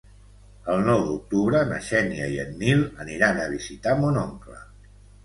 El 0.75 0.79
nou 0.85 1.01
d'octubre 1.09 1.61
na 1.71 1.77
Xènia 1.87 2.29
i 2.37 2.39
en 2.45 2.55
Nil 2.63 2.81
aniran 3.05 3.43
a 3.43 3.47
visitar 3.53 3.95
mon 4.01 4.19
oncle. 4.23 4.57